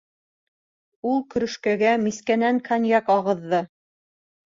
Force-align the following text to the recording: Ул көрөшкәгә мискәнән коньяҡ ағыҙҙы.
Ул 1.09 1.21
көрөшкәгә 1.35 1.93
мискәнән 2.07 2.65
коньяҡ 2.73 3.17
ағыҙҙы. 3.21 3.65